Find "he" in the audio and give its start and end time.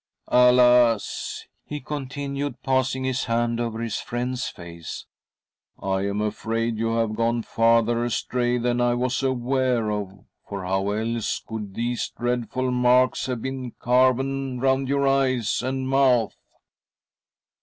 1.63-1.79